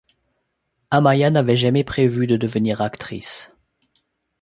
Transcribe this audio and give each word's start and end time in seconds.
Amaia 0.89 1.29
n'avait 1.29 1.55
jamais 1.55 1.83
prévu 1.83 2.25
de 2.25 2.35
devenir 2.35 2.81
actrice. 2.81 3.51